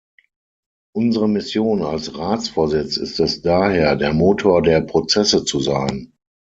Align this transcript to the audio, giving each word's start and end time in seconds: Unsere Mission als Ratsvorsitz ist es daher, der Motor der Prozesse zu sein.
Unsere 0.95 1.29
Mission 1.29 1.83
als 1.83 2.17
Ratsvorsitz 2.17 2.97
ist 2.97 3.19
es 3.19 3.43
daher, 3.43 3.95
der 3.95 4.13
Motor 4.13 4.63
der 4.63 4.81
Prozesse 4.81 5.45
zu 5.45 5.59
sein. 5.59 6.13